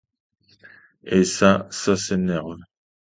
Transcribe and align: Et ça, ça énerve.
Et 1.03 1.23
ça, 1.23 1.67
ça 1.69 1.93
énerve. 2.09 2.57